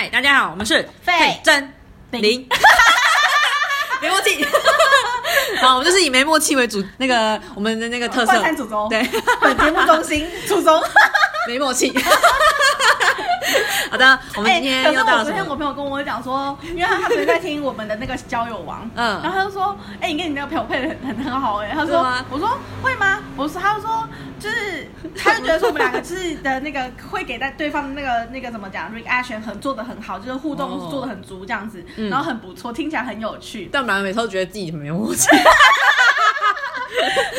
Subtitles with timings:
[0.00, 1.74] 嗨，大家好，我们是费真
[2.10, 2.48] 林林，
[4.00, 4.42] 没默契。
[5.60, 9.06] 好，我们就是以没默契为主，那个我们的那个特色换， 餐主轴，对，
[9.42, 10.82] 本节目中心祖宗。
[11.46, 11.92] 没默契。
[13.88, 15.32] 好的，我们今天可是又到了什么？
[15.32, 23.20] 我昨天我朋友跟我讲说，因为他他昨天在听我们的那个交友王，嗯然后他就说，哎、你跟你那个朋友配的很很很好哎、他说，我说会吗？
[23.36, 33.68] 我说，他就说，就是他就觉得说我们两个就是的那个会给在对方那个那个怎么讲 reaction 很做的很好，就是互动哦做的很足这样子，嗯然后很不错，听起来很有趣。
[33.72, 35.28] 但我们两个每次都觉得自己很没默契。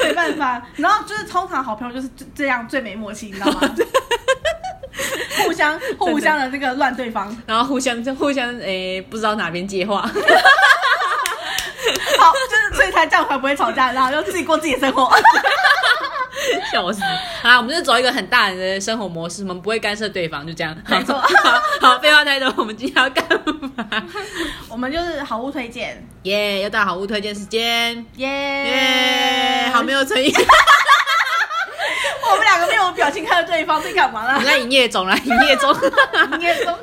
[0.03, 3.61] 没办法，然后就是通常好朋友就是这这样最没默契，你知道吗？
[5.51, 10.01] 互相互相的那个乱对方，然后互相就互相诶、不知道哪边接话，
[12.17, 15.11] 好，就是所以才这样才不会吵架，然后就自己过自己的生活。
[16.71, 17.01] 笑死！
[17.43, 20.75] 啊，我们就走一个很大人的生活模式，我们不会干涉对方，就这样。
[20.87, 23.71] 没错好，好，废话太多，我们今天要干嘛？
[24.67, 30.33] 我们就是好物推荐，耶、又到好物推荐时间，耶、耶、好没有诚意，
[32.31, 34.51] 我们两个没有表情看着对方在干嘛我们啦？
[34.51, 35.75] 在营业中啦，营业中。
[36.33, 36.77] 营业中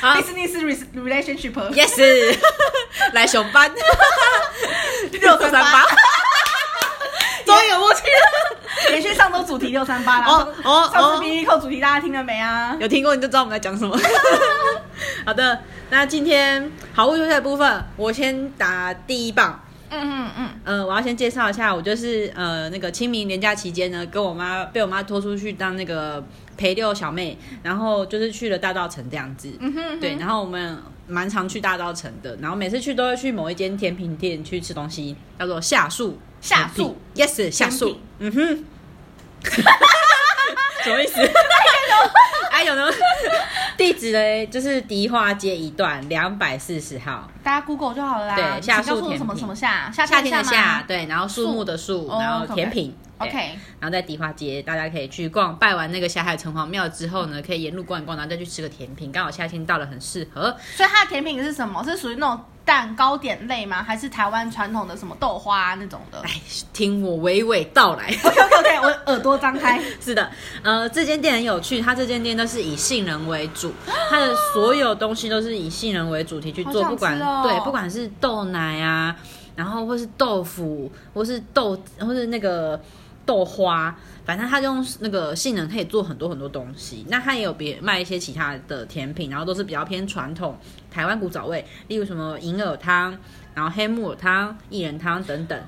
[0.00, 2.36] 好 business re- relationship Yes，
[3.12, 3.70] 来熊班
[5.12, 5.84] 六三八，
[7.44, 8.56] 终于有默契了。
[8.90, 10.26] 连续上周主题六三八啦。
[10.26, 12.74] 哦哦上哦次 B B 扣主题大家听了没啊？
[12.80, 13.96] 有听过你就知道我们在讲什么。
[15.26, 19.62] 好的，那今天好物推荐的部分，我先打第一棒。
[19.90, 26.24] 嗯嗯嗯，呃，我要先介绍一下，我就是呃那个清明年假期间呢，跟我妈被我妈拖出去当那个
[26.56, 29.52] 陪六小妹，然后就是去了大稻城这样子。
[29.58, 38.64] 嗯哼对，然后我们蛮常去大稻城的，然后每次去都会去某一间甜品店去吃东西，叫做夏树夏树，yes 夏树，嗯哼，
[40.84, 41.20] 什么意思？
[42.60, 42.84] 哎有呢，
[43.78, 48.36] 地址呢就是迪化街一段两百四十号，大家 Google 就好了啦。
[48.36, 52.94] 对夏树甜品什么什么夏夏夏天的夏夏，，对，然后树木的树，哦然后甜品。
[53.20, 59.12] 对 OK，然后在迪化街，大家可以去逛，拜完那个霞海城隍庙之后呢，可以沿路逛一逛，然后再去吃个甜品。
[59.12, 60.56] 刚好夏天到了，很适合。
[60.74, 61.84] 所以它的甜品是什么？
[61.84, 63.82] 是属于那种蛋糕点类吗？
[63.82, 66.40] 还是台湾传统的什么豆花、那种的哎，
[66.72, 68.06] 听我娓娓道来。
[68.24, 69.80] OK OK OK，我耳朵张开。
[70.00, 70.30] 是的，
[70.62, 73.72] 呃，这间店很有趣，它这间店都是以杏仁为主，
[74.08, 79.16] 它的所有东西都是以杏仁为主题去做，不管对，不管是豆奶啊，
[79.56, 82.80] 然后或是豆腐，或是豆，或是那个
[83.26, 83.94] 豆花，
[84.24, 87.04] 反正它用那个杏仁可以做很多很多东西。
[87.08, 90.58] 那它也有别卖一些其他的甜品，然后都是比较偏传统
[90.90, 93.16] 台湾古早味，例如什么银耳汤，
[93.54, 95.60] 然后黑木耳汤、薏仁汤等等。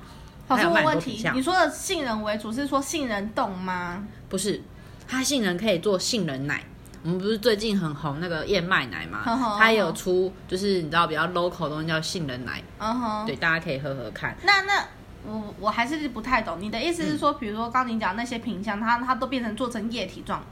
[0.49, 4.05] 老师还有蛮问问题，你说的杏仁为主是说杏仁冻吗？
[4.27, 4.61] 不是，
[5.07, 6.63] 它杏仁可以做杏仁奶。
[7.01, 9.59] 我们不是最近很红那个燕麦奶嘛哼哼？
[9.59, 14.35] 它也有出，就是你知道比较 local 的东西叫杏仁奶，嗯哼，对，大家可以喝喝看。
[14.43, 14.85] 那那
[15.25, 20.43] 我我还是不太懂，你的意思是说，比如说刚你讲那些品相，它它都变成做成液体状，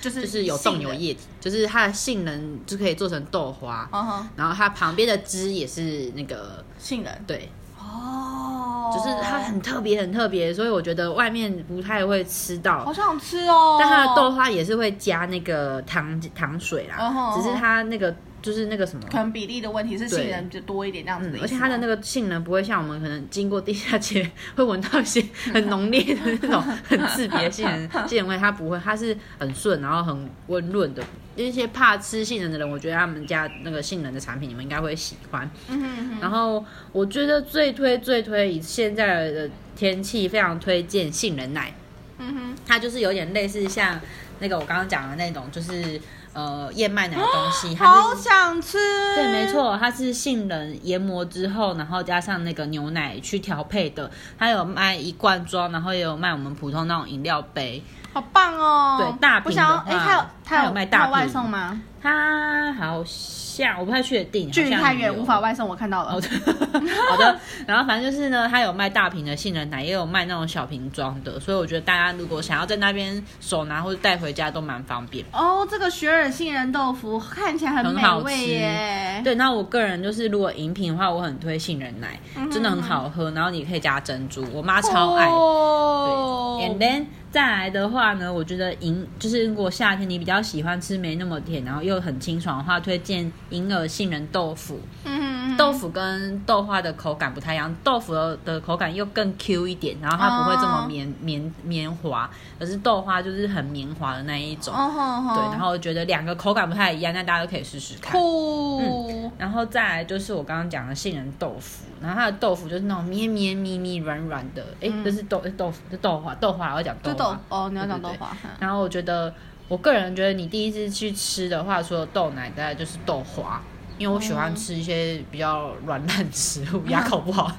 [0.00, 0.78] 就是就是有冻。
[0.80, 3.88] 有液体，就是它的杏仁就可以做成豆花，
[4.36, 7.24] 然后它旁边的汁也是那个杏仁。
[7.26, 12.92] 对，哦，就是它很特别很特别，所以我觉得外面不太会吃到好。
[12.92, 13.76] 想吃哦。
[13.78, 31.02] 但它的豆花也是会加那个糖糖水啦，只是它那个就是那个什么，可能比例的问题是杏仁就多一点这样子的而且它的那个杏仁不会像我们可能经过地下街会闻到一些很浓烈的那种很刺别的杏仁杏仁味，它不会，它是很顺，然后很温润的。
[31.34, 35.50] 一些怕吃杏仁的人，我觉得他们家那个杏仁的产品你们应该会喜欢。
[35.68, 41.72] 嗯哼嗯哼，然后我觉得最推最推以现在的天气非常推荐杏仁奶，
[42.18, 43.98] 嗯哼，它就是有点类似像
[44.42, 46.00] 那个我刚刚讲的那种，就是
[46.32, 48.76] 呃燕麦奶的东西，它好想吃。
[49.14, 54.10] 对，没，错，它是杏仁研磨之后，然后加上那个牛奶去调配的。
[54.36, 57.80] 它有卖一罐装，然后也有卖我们普通那种饮料杯。
[58.12, 58.98] 好棒哦。
[58.98, 61.80] 对大瓶的哎，它有它有有卖大瓶外送吗？
[62.02, 65.68] 它好像我不太确定，距离太远，无法外送。
[65.68, 66.14] 我看到了。
[66.14, 66.30] 哦，对
[67.08, 75.24] 好的，然后反正就是呢，它有卖大瓶的杏仁奶，也有卖那种小瓶装的，所以我觉得大家如果想要在那边手拿或者带回家都蛮方便。
[75.32, 79.20] 哦，这个雪耳杏仁豆腐看起来很美很好吃味耶。
[79.22, 82.18] 对，那我个人就是如果饮品的话，我很推杏仁奶，
[82.50, 85.26] 真的很好喝，然后你可以加珍珠，我妈超爱。
[85.28, 94.78] 哦对，and then 再来的话呢，我觉得银就是如果夏天你比较喜欢吃没那么甜，然后又很清爽的话，推荐银耳杏仁豆腐。
[95.06, 95.56] 嗯哼。
[95.56, 100.86] 豆腐跟豆花的口感不太一样，豆腐的的口感又更 Q 一点，然后它不会这么哦。
[100.86, 102.28] 绵、绵绵滑，
[102.58, 104.72] 可是豆花就是很绵滑的那一种。
[104.74, 108.12] 对，然后我觉得两个口感不太一样，那大家都可以试试看。
[108.12, 115.02] 酷，然后再来就是我刚刚讲的杏仁豆腐，然后它的豆腐就是那种绵绵密密软软的，哎、嗯。
[115.04, 117.16] 这是豆豆腐，这豆花，豆花我要讲豆花。
[117.16, 117.36] 豆。
[117.48, 118.18] 哦，你要讲对对对。
[118.18, 119.34] 豆花，嗯然后我觉得，
[119.68, 123.60] 我个人觉得你第一次去吃的话，除了豆奶，大概就是豆花，
[123.98, 127.50] 因为我喜欢吃一些比较软烂的食物，牙口不好，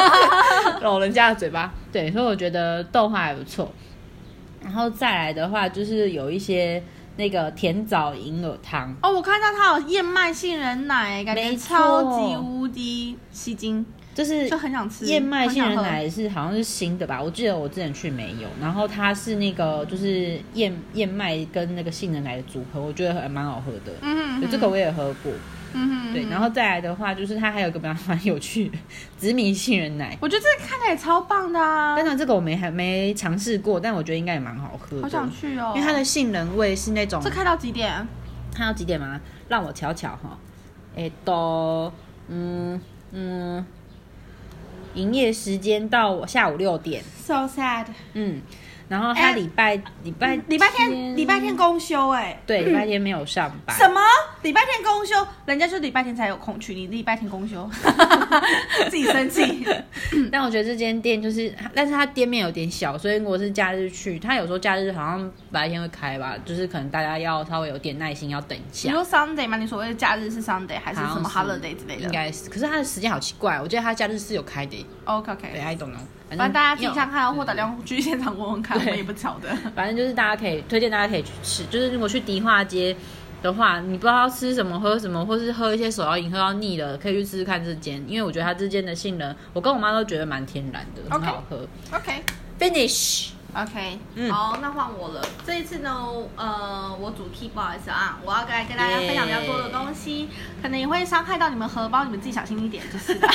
[0.80, 1.72] 老人家的嘴巴。
[1.92, 3.72] 对，所以我觉得豆花还不错。
[4.62, 6.82] 然后再来的话，就是有一些
[7.16, 15.76] 那个甜枣银耳汤，哦，我看到它有燕麦杏仁奶，感觉没错超级无敌吸睛，就是就很想吃燕麦杏仁。
[15.76, 17.22] 奶是好像是新的吧？
[17.22, 18.48] 我记得我之前去没有。
[18.60, 23.92] 然后它是那个就是燕燕麦跟那个杏仁奶的组合，我觉得还蛮好喝的。
[24.02, 25.32] 嗯这个我也喝过。
[25.76, 28.78] 嗯哼，对，然后再来的话，就是它还有一个蛮蛮有趣的
[29.18, 30.16] 紫米杏仁奶。
[30.20, 35.02] 我觉得这个看起来也超棒的啊当，然这个我没还没尝试过，但我觉得应该也蛮好喝的。
[35.02, 38.06] 好想去哦，因为它的杏仁味是那种这，开到几点？
[38.54, 39.20] 看到几点吗？
[39.48, 40.38] 让我瞧瞧哈。
[40.96, 41.92] 哎，都
[42.28, 42.80] 嗯
[43.12, 43.64] 嗯，
[44.94, 47.04] 营业时间到下午六点。
[47.22, 47.86] So sad。
[48.14, 48.40] 嗯，
[48.88, 53.76] 然后它哎礼拜礼拜礼拜天，礼拜天公休哎、对礼拜天没有上班。
[53.76, 54.00] 什么？
[54.46, 55.12] 礼拜天公休？
[55.44, 57.68] 人家就礼拜天才有空去，你礼拜天公休，
[58.88, 59.66] 自己生气。
[60.30, 68.88] 但我觉得这间店就是，但是它店面有点小，所以如果是假日去，它有时候假日好像白天会开吧，就是可能大家要稍微有点耐心，要等一下。
[68.88, 69.56] 你说 Sunday 吗？
[69.56, 72.02] 你所谓的假日是 Sunday 还是什么 holiday 之类的？
[72.02, 74.86] 应该是，可是它的时间好奇怪，我觉得它假日是有开的。
[75.06, 75.48] OK OK。
[75.58, 75.98] ，I don't know，
[76.28, 79.48] 反反正大家自己想看，因为或打电话去现场问问看，我们也不晓得。
[79.74, 82.94] 反正就是大家可以推荐大家可以去吃，就是如果去迪化街
[83.46, 91.68] 的话，你不知道要吃什么喝什么，或是喝一些手摇饮喝到腻了，可以去试试看这间，因为我觉得它这间的杏仁，我跟我妈都觉得蛮天然的，很 OK 好喝。
[91.96, 92.22] OK
[92.58, 95.22] Finish，OK，嗯好，那换我了。
[95.46, 96.06] 这一次呢，
[96.36, 100.28] 呃，我主 key 不好意思啊，我要来跟大家分享比较多的东西
[100.62, 103.28] 可能也会伤害到你们荷包，你们自己小心一点就是了。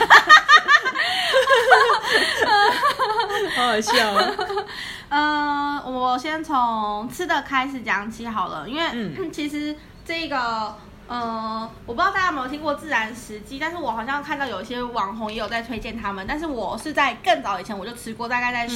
[3.56, 4.66] 好好笑哦。
[5.10, 9.75] 嗯，我先从吃的开始讲起好了，因为、嗯其实
[10.06, 10.75] 这个。
[11.07, 18.74] 呃，我不知道大家有没有听过自然食机，但是我好像看到有一些网红也有在推荐他们，但是我是在更早以前我就吃过，大概在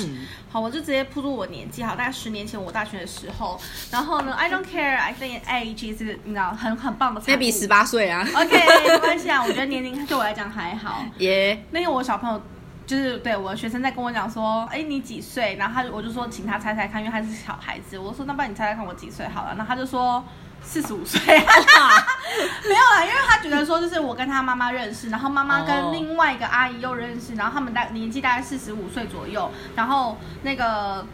[0.52, 3.58] 好，我就直接铺出我年纪，好，大概十年前我大学的时候，
[3.90, 8.50] 然后呢，I don't care，I think age 是你知道很很棒的产物，maybe 十八岁啊，OK，
[8.86, 12.42] 没关系啊，我觉得年龄对我来讲还好，耶、那天我小朋友
[12.86, 15.56] 就是对我的学生在跟我讲说，哎，你几岁？
[15.56, 17.98] 然后他就我就说请他猜猜看，因为他是小孩子。
[17.98, 19.56] 我说那不然你猜猜看我几岁好了。
[19.56, 20.22] 然后他就说
[20.66, 21.22] 四十五岁。
[21.30, 31.06] 没有啦，因为他觉得说就是我跟他妈妈认识，然后妈妈跟另外一个阿姨又认识，然后他们大年纪大概四十五岁左右，然后那个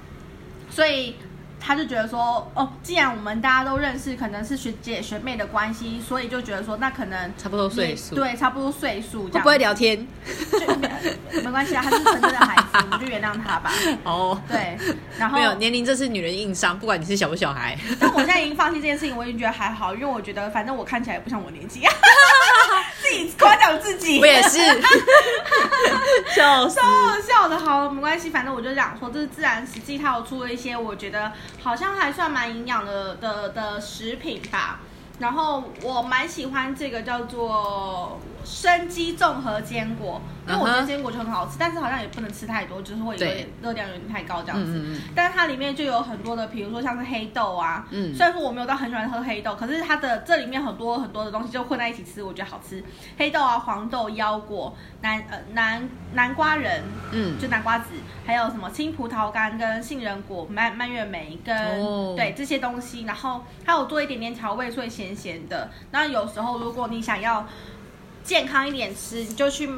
[0.69, 1.17] 所以。
[1.63, 9.43] 他就觉得说，哦，既然我们大家都认识，可能是学姐学妹的关系，所以就觉得说，那可能差不多岁数，，对，差不多岁数这样。
[9.43, 10.07] 不会聊天？
[10.51, 10.89] 就没
[11.43, 13.71] 没关系啊，他是纯真的孩子， 我们就原谅他吧。
[14.03, 14.75] 哦，对，
[15.19, 17.77] 然后没有年龄，这是女人硬伤，不管你是小不小孩。
[17.99, 21.81] 但我现在已经放弃这件事情，我已经觉得还好，因为我觉得反正我看起来也不像我年纪，
[23.11, 24.19] 自己夸奖自己。
[24.19, 24.59] 我也是，
[26.33, 26.79] 笑死。
[26.79, 34.79] 超好笑的，好，没关系，反正我就想说，这是自然实际，它有出了一些我觉得好像还算蛮营养的的的食品吧。
[35.19, 44.71] 然后我蛮喜欢这个叫做生机综合坚果，因为我觉得坚果就很好吃，但是好像也不能吃太多，就是会有点热量有点太高这样子。
[44.73, 45.01] 嗯嗯嗯。
[45.15, 48.13] 但是它里面就有很多的，比如说像是黑豆啊，嗯。
[48.15, 52.83] 虽然说我没有到很喜欢喝黑豆，可是它的这里面很多很多的东西就混在一起吃，我觉得好吃。
[53.17, 56.81] 黑豆啊、黄豆、腰果、南呃南南瓜仁，
[57.11, 57.39] 嗯。
[57.39, 57.85] 就南瓜子，
[58.25, 62.13] 还有什么青葡萄干跟杏仁果、蔓蔓越莓跟、哦。
[62.15, 65.69] 对这些东西，然后它有做一点点调味，所以咸咸的。
[65.91, 67.45] 那有时候如果你想要
[68.23, 69.69] 健康一点吃，你就去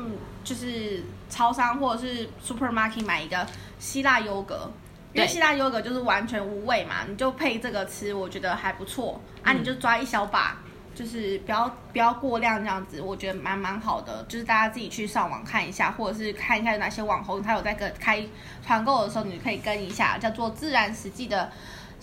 [0.43, 3.45] 就是超商或者是 supermarket 买一个
[3.79, 4.71] 希腊优格。
[5.13, 9.21] 因为希腊优格就是完全无味嘛，你就配这个吃，我觉得还不错。
[9.43, 10.57] 啊，嗯你就抓一小把，
[10.95, 14.25] 就是不要不要过量这样子，我觉得蛮蛮好的。
[14.27, 18.25] 就是大家自己去上网看一下，或者是看一下有哪些网红他有在跟开
[18.65, 21.51] 团购的时候，你可以跟一下，叫做自然实际的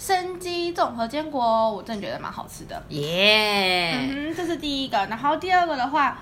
[0.00, 2.83] 生鸡综合坚果哦，我真的觉得蛮好吃的。
[2.88, 4.97] 耶，这是第一个。
[5.07, 6.19] 然后第二个的话，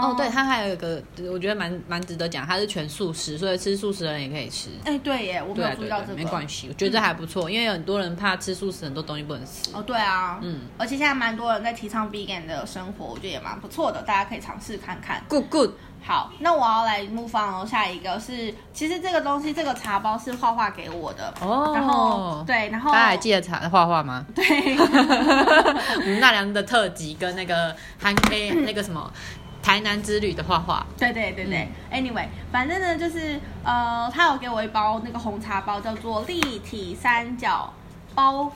[0.00, 4.70] 哦，对，它还有一个，我觉得蛮蛮值得讲，它是全素食，所以吃素食的人也可以吃。
[4.84, 6.14] 哎，对耶，我没有注意到这个。
[6.14, 9.70] 没关系，我觉得这还不错，因为有很多人怕吃素食，很多东西不能吃。
[9.74, 15.22] 哦，对啊，嗯而且现在蛮多人在提倡 vegan 的生活，我觉得也蛮不错的，大家可以尝试看看。
[15.28, 15.70] Good good，
[16.04, 24.24] 好，那我要来 move on 哦，下一个是，其实这个东西，这个茶包是画画给我的，哦然后对，然后大家还记得茶画画吗？
[24.34, 24.44] 对，
[24.76, 29.12] 我们奈良的特辑跟那个韩 K 那个什么
[29.62, 31.56] 台南之旅的画画，对对对对、
[31.90, 37.72] a n y w a y 反正呢就是呃，他有给我一包那个红茶包，叫做立体三角
[38.14, 38.52] 包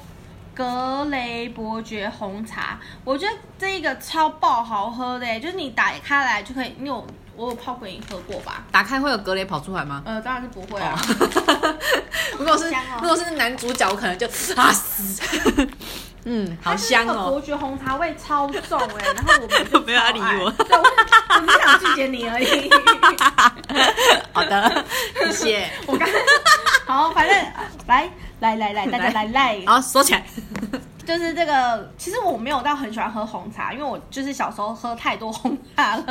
[0.55, 8.65] 格雷伯爵红茶，我觉得这一个超爆好喝的，就是你打开来就可以，你有我有泡过你喝过吧？
[8.73, 10.03] 打开会有格雷跑出来吗？
[10.05, 10.99] 呃，当然是不会啊。
[12.39, 15.23] 如果是哦如果是男主角，我可能就啊死。
[16.29, 17.41] 嗯，好香哦它是那个伯。
[17.41, 22.69] 爵红茶味超重哎、 然后我们就不要理我对，我我只想拒绝你而已。
[24.35, 24.85] 好的，
[25.21, 25.71] 谢谢。
[25.87, 26.09] 我刚
[26.85, 27.37] 好，反正
[27.87, 30.25] 来来来来，大家来来，好，说起来，
[31.07, 36.03] 就是这个，其实我没有到很喜欢喝红茶，因为我就是小时候喝太多红茶了。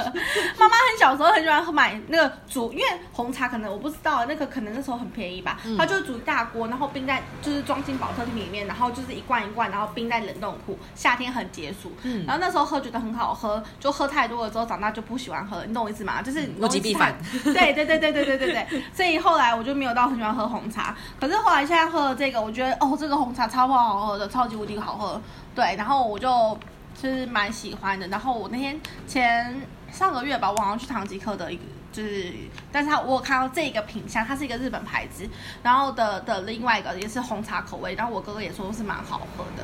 [0.57, 11.91] 妈妈很小时候很喜欢喝买那个煮，因为红茶可能我不知道，那个可能那时候很便宜吧，嗯她就煮一大锅，然后冰在就是装进保特瓶里面，然后就是一罐一罐，然后冰在冷冻库，夏天很解暑。
[12.03, 16.21] 嗯然后那时候喝觉得很好喝，就喝太多了之后，长大就不喜欢喝，你懂我意思吗？
[16.21, 17.13] 就是物极必反。
[17.43, 25.21] 对对对对对对对对，所以后来我就没有到很喜欢喝红茶，可是后来现在喝了这个，我觉得哦，这个红茶超爆好喝的，超级无敌好喝。
[25.53, 26.57] 对，然后我就
[26.93, 28.07] 就是蛮喜欢的。
[28.07, 29.59] 然后我那天前
[29.91, 31.63] 上个月吧，我好像去唐吉诃德一个。
[31.91, 32.33] 就是，
[32.73, 35.25] 但是他我有看到这个品相，它是一个日本牌子，
[35.63, 39.63] 然后的的另外一个也是红茶口味，然后我哥哥也说是蛮好喝的，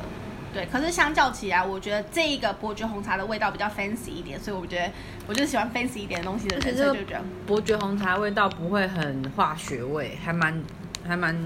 [0.54, 0.64] 对。
[0.72, 4.90] 可是相较起来，我觉得这一个伯爵红茶的味道比较 fancy 一点，所以我觉得
[5.26, 10.58] 我就喜欢 fancy 一点的东西的人，所以就觉得伯爵红茶味道不会很化学味，还蛮
[11.06, 11.36] 还蛮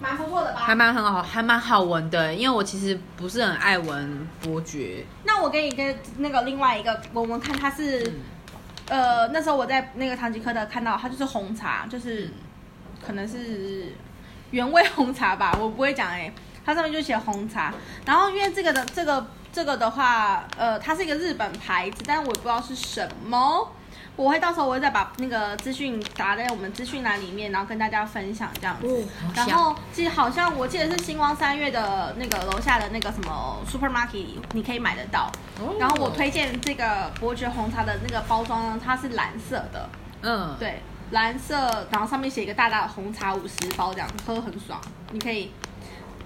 [0.00, 0.60] 蛮不错的吧。
[0.60, 2.34] 还蛮很好，还蛮好闻的。
[2.34, 8.12] 因为我其实不是很爱闻伯爵，那我给你跟那个另外一个闻闻看，它是、
[8.88, 12.30] 呃那时候我在那个唐吉诃德看到，它就是红茶，就是
[13.04, 13.92] 可能是
[14.50, 16.32] 原味红茶吧， 我不会讲哎、
[16.64, 17.72] 它上面就写红茶。
[18.04, 23.72] 然后因为这个的这个这个的话，呃，它是一个日本牌子，但是我也不知道是什么。
[24.16, 28.86] 我会到时候我会再把那个资讯打在我们资讯栏里面，然后跟大家分享这样子。
[28.86, 29.02] 哦
[29.34, 35.30] 然后其实好像我记得是星光三月的那个楼下的那个什么 supermarket，你可以买得到。
[35.60, 39.88] 哦然后我推荐这个伯爵红茶的那个包装呢，它是蓝色的，
[40.22, 40.80] 嗯，对，
[41.10, 44.80] 蓝色，然后上面写一个大大的红茶五十包，这样喝很爽，
[45.10, 45.50] 你可以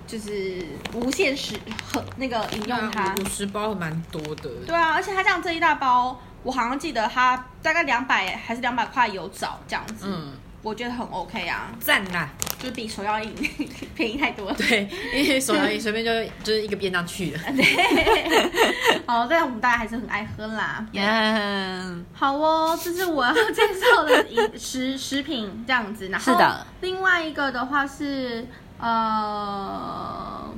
[0.06, 0.64] 就是
[0.94, 1.58] 无限时
[1.92, 3.14] 喝那个饮用它。
[3.14, 4.50] 五十包蛮多的。
[4.66, 12.28] 对啊，而且它这样这一大包，我好像记得它大概两百还是两百块有找这样子，嗯，我觉得很 OK 啊，赞啦！
[12.58, 13.32] 就是比手摇饮
[13.94, 14.54] 便宜太多了。
[14.56, 16.10] 对，因为手摇饮随便就
[16.42, 17.38] 就是一个便当去了。
[17.54, 20.84] 对，哦，但我们大家还是很爱喝啦。
[20.92, 26.08] 嗯，好哦，这是我要介绍的饮食食品这样子。
[26.08, 28.44] 然后是的，另外一个的话是
[28.78, 30.52] 呃，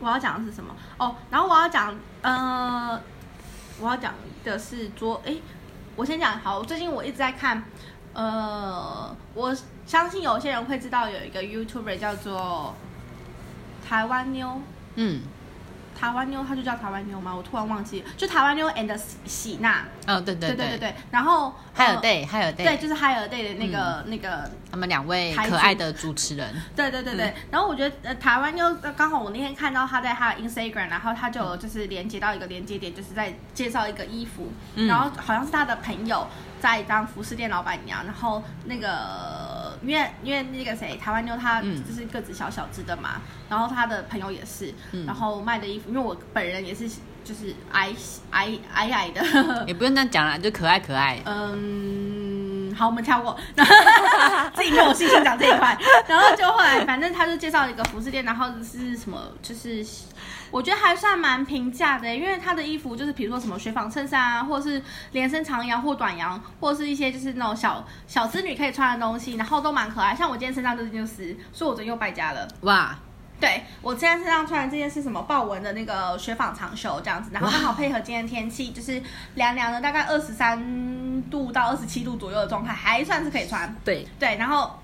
[0.00, 0.74] 我要讲的是什么？
[0.98, 3.00] 哦，然后我要讲呃，
[3.80, 4.14] 我要讲
[4.44, 5.40] 的是昨诶，
[5.96, 7.62] 我先讲好，最近我一直在看，
[8.14, 9.54] 呃，我
[9.86, 12.74] 相信有些人会知道有一个 YouTuber 叫做
[13.86, 14.60] 台湾妞。
[14.94, 15.22] 嗯，
[15.98, 17.34] 台湾妞，她就叫台湾妞吗？
[17.34, 20.78] 我突然忘记，就台湾妞 and 喜喜娜，哦，对对对对对。
[20.78, 20.94] 对。
[21.10, 26.54] 然后还有呃 Day，还有对，Day，就是 Higher Day 的那个、那个，他们两位可爱的主持人。
[26.74, 27.34] 对对对对。
[27.50, 34.86] 然后我觉得呃，台湾妞呃刚好我那天看到她在她的 Instagram，然后她就有就是连接到一个连接点，就是在介绍一个衣服，嗯。
[34.86, 36.26] 然后好像是她的朋友
[36.66, 46.88] 在当服饰店老板娘，然后那个因为因为那个谁台湾妞她嗯就是个子小小只的嘛，然后她的朋友也是，嗯然后卖的衣服，因为我本人也是
[47.22, 47.94] 就是矮
[48.30, 49.64] 矮矮矮的。
[49.66, 51.20] 也不用这样讲啦，就可爱可爱。
[51.24, 53.38] 嗯，好，我们跳过，
[54.54, 55.78] 自己没有信心讲这一块。
[56.08, 59.84] 然后就后来，反正他就介绍了一个服饰店，然后是什么，就是
[60.56, 64.82] 我觉得还算蛮平价的，因为他的衣服就是比如说什么雪纺衬衫啊，或者是
[65.12, 70.14] 连身长洋或短洋，或者是一些就是那种小小织女可以穿的东西，然后都蛮可爱。
[70.14, 72.48] 像我今天身上这件就是，所以我昨天又败家了。
[72.62, 72.96] 哇，
[73.38, 79.02] 对我现在身上穿的这件是什么豹纹的那个雪纺长袖这样子，然后刚好配合今天天气，就是
[79.34, 83.76] 凉凉的，大概二十三度到二十七度左右的状态，还算是可以穿。
[83.84, 84.74] 对，对，然后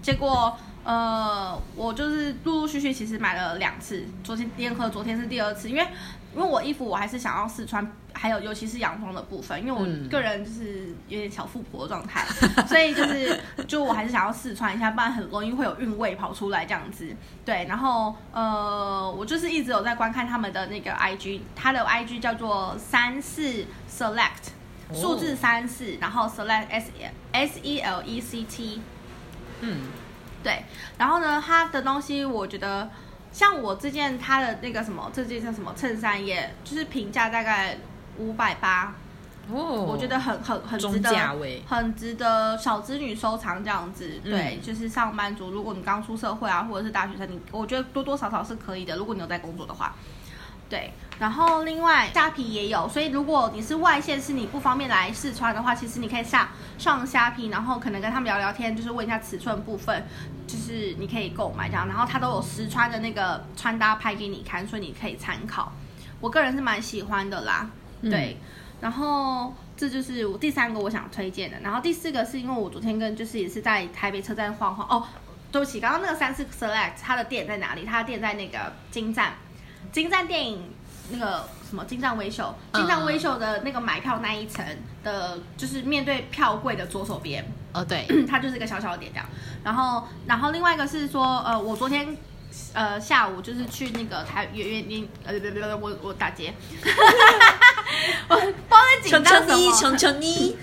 [0.00, 0.56] 结果
[0.88, 5.86] 呃，我就是陆陆续续其实买了两次，昨天第二颗，昨天是第二次，因为
[6.34, 12.24] 因因为我衣服我还是想要试穿，还有尤其是洋装的部分，因为我嗯个人就是有点小富婆的状态，
[12.68, 17.06] 所以就是就我还是想要试穿一下，不然很容易会有韵味跑出来这样子。
[17.44, 24.54] 对，然后呃，我就是一直有在观看他们的那个 IG，他的 IG 叫做三四 Select。
[24.90, 26.90] 哦数字三四，然后 select s
[27.32, 28.80] s e l e c t，
[29.60, 29.82] 嗯，
[30.48, 30.64] 对，
[30.96, 32.88] 然后呢，它的东西我觉得，
[33.30, 37.76] 像我这件它的那个什么，这件叫什么衬衫也，就是平价大概
[38.16, 38.94] 五百八，
[39.52, 41.10] 哦，我觉得很很很值得，
[41.66, 44.20] 很值得小资女收藏这样子。
[44.24, 49.94] 嗯对，就是上班族，如果你刚出社会啊，或者是大学生，你我觉得多多少少是可以的，如果你有在工作的话。
[50.68, 60.06] 对，然后另外虾皮也有，所以如果你是外线是你不方便来试穿的话，其实你可以下上虾皮，然后可能跟他们聊聊天，就是问一下尺寸部分，
[60.46, 65.72] 就是你可以购买这样，然后他都有实穿的那个穿搭拍给你看，所以你可以参考。
[66.20, 67.70] 我个人是蛮喜欢的啦，
[68.02, 68.36] 嗯对，
[68.80, 75.06] 然后这就是我第三个我想推荐的，然后第四个是因为我昨天跟就是也是在台北车站晃晃哦，
[75.50, 77.86] 对不起，刚刚那个三四 select 它的店在哪里？
[77.86, 79.32] 它的店在那个金站，
[79.92, 80.72] 金赞电影
[81.10, 84.64] 那个什么金赞微秀，金赞微秀的那个买票那一层
[85.02, 89.26] 的，就是面对票柜的左手边，哦对， 它就是一个小小的点这样。
[89.64, 92.16] 然后，然后另外一个是说，呃，我昨天
[92.72, 96.54] 呃下午就是去那个台圆圆你，呃，别别别，我我打劫，
[98.28, 99.76] 我不知道在紧求张什求你，么。
[99.76, 100.56] 求求你，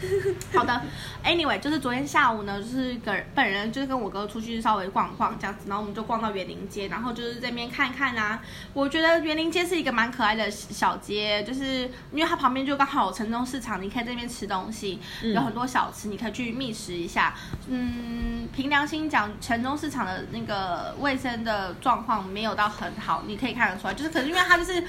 [0.55, 0.81] 好的
[1.23, 8.41] ，Anyway，就是昨天下午呢，就是跟本人就是跟我哥出去稍微逛逛这样子，然后我们就逛到园林街，然后就是这边看看啊。
[8.73, 17.33] 我觉得园林街是一个蛮可爱的小街，就是因为它旁边就刚好有城中市场，你可以在这边吃东西，嗯有很多小吃，你可以去觅食一下。
[17.67, 24.83] 嗯，凭良心讲，城中市场的那个卫生的状况没有到很好，你可以看得出来，就是可是因为它就是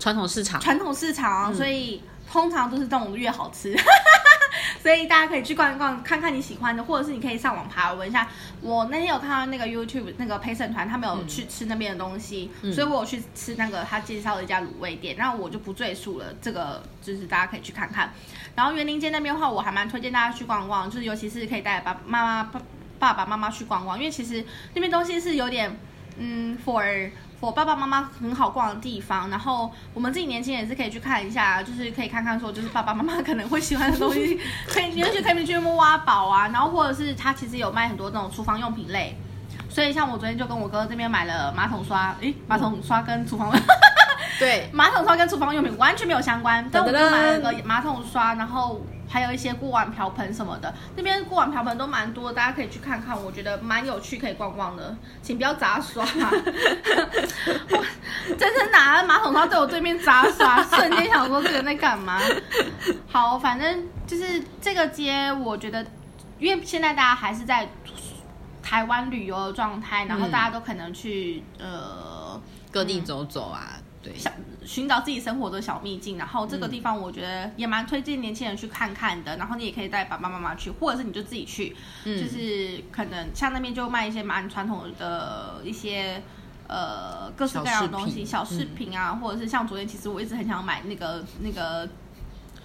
[0.00, 3.76] 传统市场，传统市场所以通常都是这种越好吃。
[4.82, 8.26] 所以大家可以去逛一逛，看看你喜欢的，或者是你可以上网爬文一下。
[8.62, 16.26] 我那天有看到那个 YouTube 那个陪审团，他们有去吃那边的东西，嗯所以我有去吃那个他介绍的一家卤味店，那我就不赘述了。
[16.40, 18.10] 这个就是大家可以去看看。
[18.54, 22.60] 然后园林街那边的话，我还蛮推荐大家去逛逛，就是尤其是可以带爸妈妈爸
[22.98, 24.42] 爸爸妈妈去逛逛，因为其实
[24.72, 25.78] 那边东西是有点
[26.16, 27.10] 嗯 for。
[27.40, 39.16] 我爸爸妈妈很好逛的地方，然后我们自己年轻人也是可以去看一下，就是可以看看说，就是爸爸妈妈可能会喜欢的东西，可以你就去可以去摸挖宝啊，然后或者是他其实有卖很多那种厨房用品类，
[39.70, 43.50] 所以像我昨天就跟我哥这边买了马桶刷，诶，马桶刷跟厨房
[44.38, 56.04] 对， 马桶刷跟厨房用品完全没有相关，但我就噔噔噔买了个马桶刷，然后还有一些锅碗瓢盆什么的，那边锅碗瓢盆都蛮多，大家可以去看看，我觉得蛮有趣，可以逛逛的，请不要杂刷。
[58.30, 62.20] 我真是拿马桶刷对我对面杂刷，瞬间想说这个人在干嘛？
[63.08, 65.84] 好，反正就是这个街，我觉得，
[66.38, 67.68] 因为现在大家还是在
[68.62, 72.40] 台湾旅游的状态，然后嗯大家都可能去呃。
[72.72, 74.32] 各地走走啊，对，想
[74.64, 79.36] 寻找自己生活的小秘境，然后这个地方我觉得也蛮推荐年轻人去看看的。
[79.36, 86.22] 然后你也可以带爸爸妈妈去，或者是你就自己去，嗯就是可能像那边就卖一些蛮传统的一些。
[86.72, 91.88] 呃，各式各样的东西，小小饰品啊，或者是像昨天，其实我一直很想买那个那个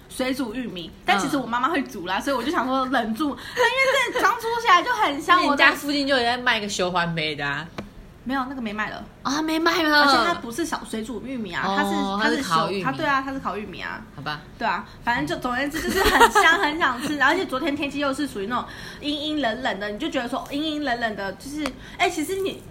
[0.08, 3.30] 水煮玉米，但其实我妈妈会煮啦，所以我就想说忍住。
[3.30, 7.66] 因为这刚出起来就很香，我家附近就有在卖个修环杯的啊，
[8.26, 9.02] 没有那个没卖了。
[9.22, 17.18] 啊没卖了，而且它不是小水煮玉米啊，它是哦它是它是烤玉米它对啊，它是烤玉米啊，好吧，对啊，反正就总而言之就是很香，很想吃。
[17.22, 18.64] 而且昨天天气又是属于那种
[19.00, 21.64] 阴阴冷冷的，你就觉得说阴阴冷冷的，就是
[21.96, 22.62] 哎、其实你。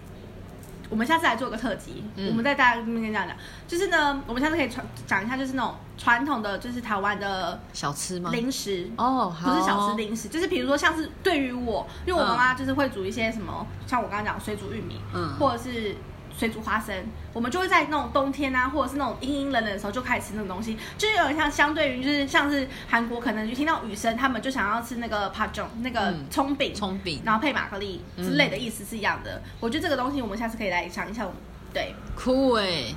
[0.88, 2.28] 我们下次来做个特辑，嗯。
[2.28, 8.30] 我们在大家面前讲讲，就是呢，我们下次可以传讲一下，就是那种传统的，就是台湾的小吃吗？
[8.30, 9.50] 零食，哦，好。
[9.52, 12.36] 不是小吃零食，就是比如说像是对于我，因为我妈嗯。
[12.36, 15.34] 妈就是会煮一些什么，像我刚刚讲水煮玉米，嗯。
[15.38, 15.96] 或者是
[16.38, 16.94] 水煮花生，
[17.32, 29.40] 我们就会在那种冬天啊，或者是那种阴阴冷冷的时候就开始吃那种东西，就是有点像相对于就是像是韩国可能就听到雨声，他们就想要吃那个 p a j o n 那个嗯葱饼，葱饼，然后配玛格丽之类的意思是一样的。
[29.60, 31.26] 我觉得这个东西我们下次可以来尝一下，
[31.72, 32.94] 对，酷哎，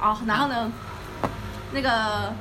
[0.00, 0.72] 哦，然后呢，
[1.72, 2.32] 那个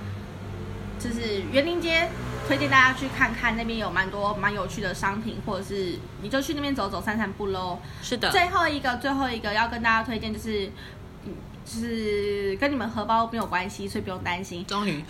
[1.00, 2.10] 就是园林街，
[2.48, 7.80] 推荐大家去看看，那边有蛮多蛮有趣的商品，或者是你就去那边走走散散步喽。
[8.02, 10.70] 是的，最后一个，最后一个要跟大家推荐就是，
[11.26, 11.34] 嗯，
[11.66, 14.66] 就是跟你们荷包没有关系，所以不用担心。
[14.66, 14.94] 终于，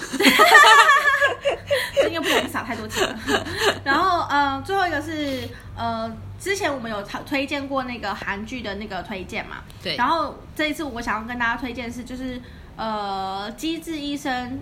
[2.10, 3.20] 因为不小心撒太多钱了。
[3.84, 12.42] 然后呃，最后一个是呃，之前我们有推推荐过那个韩剧的那个推荐嘛，对，然后这一次我想要跟大家推荐是，就是
[12.78, 14.60] 呃《机智医生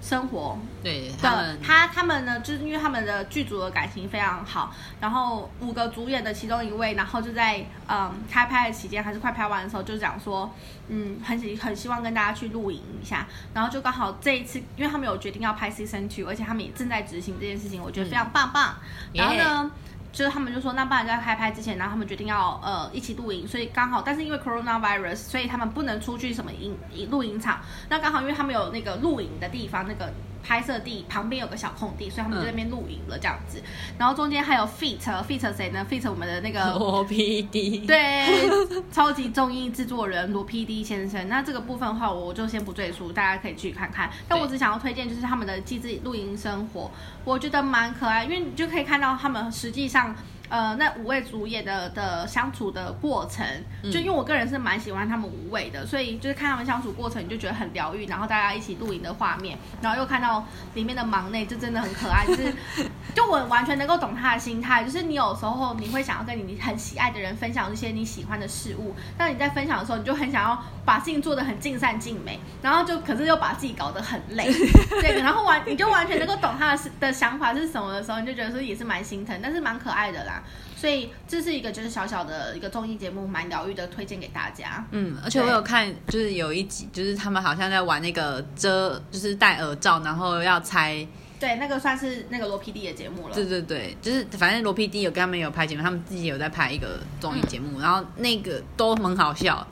[0.00, 10.50] 生活》的对他们，他他们呢，就是因为他们的剧组的感情非常好，然后五个主演的其中一位，然后就在嗯开拍的期间还是快拍完的时候，就讲说，
[10.88, 18.76] 嗯，很喜很希望跟大家去露营一下，然后就刚好这一次，因为他们有决定要拍 season two，而且他们也正在执行这件事情，我觉得非常棒棒。
[19.12, 19.70] 然后呢？
[20.10, 26.76] 就是他们就说，那不然在开拍之前，然后他们决定要呃一起露营，所以刚好，但是因为 coronavirus，所以他们不能出去什么营
[27.10, 27.60] 露营场。
[27.88, 30.12] 那刚好，因为他们有那个露营的地方，那个
[30.42, 33.62] 拍摄地旁边有个小空地，所以他们就在那边露营了这样子。
[33.98, 38.48] 然后中间还有 feat，feat 谁呢？feat 我们的那个 罗 PD，对，
[38.92, 41.28] 超级综艺制作人罗 PD 先生。
[41.28, 44.10] 那这个部分的话，我就先不赘述，大家可以去看看。
[44.26, 46.90] 但我只想要推荐就是他们的机智露营生活，
[47.24, 50.14] 我觉得蛮可爱，因为你就可以看到他们实际上。
[50.48, 53.46] 呃，那五位主演的的相处的过程，
[53.92, 58.06] 就因为我个人是蛮喜欢他们五位的，所以就是看他们相处过程，你就觉得很疗愈。
[58.06, 62.26] 然后大家一起露营的画面，然后又看到里面的忙内，就真的很可爱。
[62.26, 62.54] 就是，
[63.14, 74.50] 就我完全能够懂他的心态，就是你有时候你会想要跟你很喜爱的人分享一些你喜欢的事物，但你在分享的时候，你就很想要把事情做的很尽善尽美，然后就可是又把自己搞得很累。
[75.02, 80.37] 对，然后完你就完全能够懂他的的想法是什么的时候，你就觉得说也是蛮心疼，但是蛮可爱的啦。
[80.76, 84.84] 所以这是一个就是小小的一个综艺节目，蛮疗愈的，推荐给大家。
[84.92, 91.06] 嗯，而且我有看，就是有一集，就是他们好像在玩那个遮，就是戴耳罩，然后要猜。
[91.40, 93.34] 对，那个算是那个罗 PD 的节目了。
[93.34, 99.66] 对对对，就是反正罗 PD 有跟他们有拍节目，他们自己有在拍一个综艺节目，然后那个都很好笑，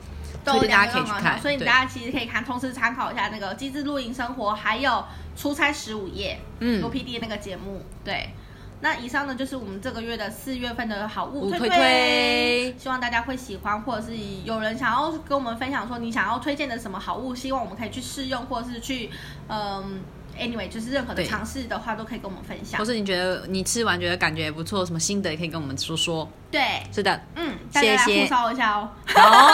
[0.45, 1.41] 都大家可以去看。
[1.41, 4.91] 所以大家其实可以看，同时参考一下那个《机智露营生活》，还有
[5.41, 8.29] 《出差十五夜》，嗯，罗 PD 那个节目，对。
[8.79, 19.09] 那以上呢就是我们这个月的四月份的好物推推，希望大家会喜欢，或者是有人想要跟我们分享说你想要推荐的什么好物，希望我们可以去试用，或者是去
[19.47, 20.01] 嗯
[20.37, 22.79] ，anyway，就是任何的尝试的话都可以跟我们分享。
[22.79, 26.29] 或是你觉得你吃完觉得感觉也不错，什么心得也可以跟我们说说。
[26.51, 26.61] 对，
[26.93, 28.05] 是的，嗯，谢谢。
[28.05, 28.89] 介绍一下哦。
[29.07, 29.49] 好，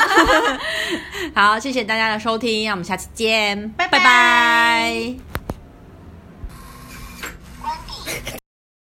[1.34, 5.33] 好，谢谢大家的收听，那我们下次见，拜拜。